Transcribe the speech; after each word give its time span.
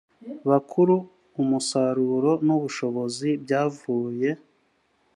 bakuru 0.49 0.95
umusaruro 1.41 2.31
n 2.45 2.47
ubushobozi 2.57 3.29
byavuye 3.43 4.29